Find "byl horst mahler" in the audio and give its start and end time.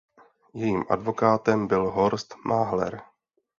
1.67-3.01